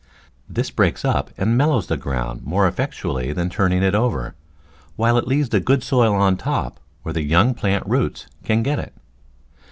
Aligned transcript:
This 0.49 0.71
breaks 0.71 1.05
up 1.05 1.29
and 1.37 1.55
mellows 1.55 1.85
the 1.85 1.95
ground 1.95 2.41
more 2.43 2.67
effectu 2.67 3.03
ally 3.11 3.33
than 3.33 3.51
turning 3.51 3.83
it 3.83 3.93
over, 3.93 4.33
while 4.95 5.15
it 5.15 5.27
leaves 5.27 5.49
the 5.49 5.59
good 5.59 5.83
soil 5.83 6.15
on 6.15 6.37
top 6.37 6.79
where 7.03 7.13
the 7.13 7.21
young 7.21 7.53
plant 7.53 7.85
roots 7.85 8.25
can 8.43 8.63
get 8.63 8.79
it. 8.79 8.95